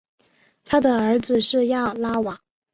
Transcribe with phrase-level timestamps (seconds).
[0.65, 2.39] 他的儿子是亚拉瓦。